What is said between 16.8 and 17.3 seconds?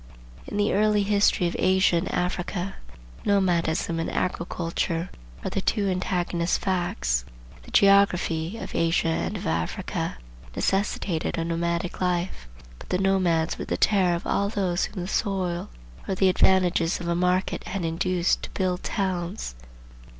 of a